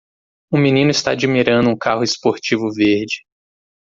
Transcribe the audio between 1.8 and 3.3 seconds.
esportivo verde.